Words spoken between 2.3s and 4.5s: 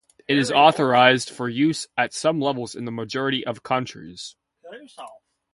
level in the majority of countries.